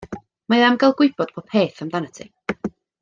Mae 0.53 0.63
o 0.63 0.69
am 0.69 0.79
gael 0.83 0.95
gwybod 1.01 1.35
popeth 1.35 1.85
amdanat 1.87 2.19
ti. 2.21 2.31